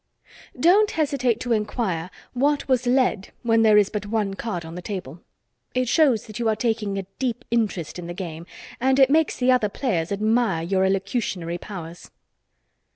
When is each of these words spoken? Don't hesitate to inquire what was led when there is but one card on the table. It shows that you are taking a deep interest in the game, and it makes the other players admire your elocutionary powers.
Don't 0.59 0.89
hesitate 0.89 1.39
to 1.41 1.53
inquire 1.53 2.09
what 2.33 2.67
was 2.67 2.87
led 2.87 3.29
when 3.43 3.61
there 3.61 3.77
is 3.77 3.91
but 3.91 4.07
one 4.07 4.33
card 4.33 4.65
on 4.65 4.73
the 4.73 4.81
table. 4.81 5.21
It 5.75 5.87
shows 5.87 6.25
that 6.25 6.39
you 6.39 6.49
are 6.49 6.55
taking 6.55 6.97
a 6.97 7.05
deep 7.19 7.45
interest 7.51 7.99
in 7.99 8.07
the 8.07 8.15
game, 8.15 8.47
and 8.79 8.97
it 8.97 9.11
makes 9.11 9.37
the 9.37 9.51
other 9.51 9.69
players 9.69 10.11
admire 10.11 10.63
your 10.63 10.85
elocutionary 10.85 11.59
powers. 11.59 12.09